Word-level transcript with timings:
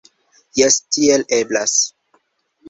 Jes, 0.59 0.77
tiel 0.97 1.27
eblas. 1.39 1.77